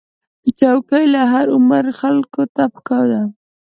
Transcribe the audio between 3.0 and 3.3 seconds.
ده.